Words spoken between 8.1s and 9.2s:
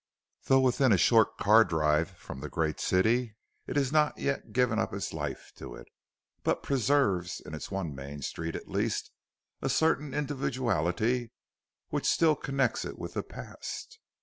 street at least,